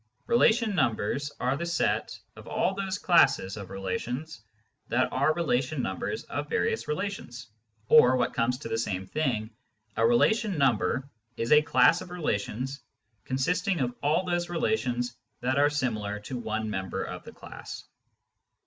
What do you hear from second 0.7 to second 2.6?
numbers" are the set of